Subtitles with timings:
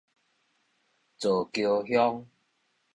[1.19, 2.25] 造橋鄉